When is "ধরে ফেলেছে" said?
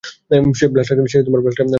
1.27-1.61